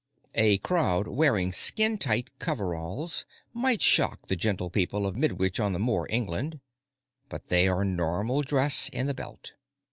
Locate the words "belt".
9.13-9.53